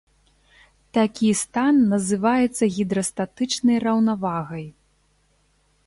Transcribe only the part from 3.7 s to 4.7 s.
раўнавагай.